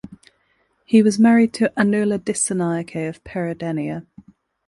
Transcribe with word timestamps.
He 0.83 1.03
was 1.03 1.19
married 1.19 1.53
to 1.53 1.71
Anula 1.77 2.17
Dissanayake 2.17 3.07
of 3.07 3.23
Peradeniya. 3.23 4.07